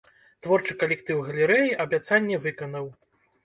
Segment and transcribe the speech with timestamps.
[0.45, 2.93] Творчы калектыў галерэі абяцанне выканаў.